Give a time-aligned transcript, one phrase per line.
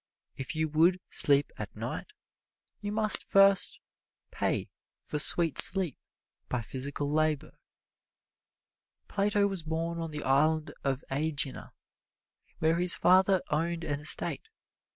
[0.35, 2.07] If you would sleep at night,
[2.79, 3.79] you must first
[4.31, 4.71] pay
[5.03, 5.95] for sweet sleep
[6.49, 7.59] by physical labor.
[9.07, 11.69] Plato was born on the Island of Ægina,
[12.57, 14.49] where his father owned an estate.